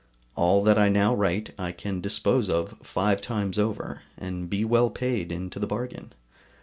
All 0.35 0.63
that 0.63 0.79
I 0.79 0.89
now 0.89 1.13
write 1.13 1.53
I 1.59 1.71
can 1.71 2.01
dispose 2.01 2.49
of 2.49 2.71
five 2.81 3.21
times 3.21 3.59
over, 3.59 4.01
and 4.17 4.49
be 4.49 4.65
well 4.65 4.89
paid 4.89 5.31
into 5.31 5.59
the 5.59 5.67
bargain. 5.67 6.11